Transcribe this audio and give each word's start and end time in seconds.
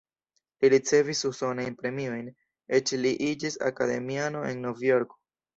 Li 0.63 0.71
ricevis 0.73 1.19
usonajn 1.29 1.75
premiojn, 1.83 2.33
eĉ 2.79 2.97
li 3.05 3.13
iĝis 3.29 3.61
akademiano 3.71 4.45
en 4.51 4.69
Novjorko. 4.69 5.25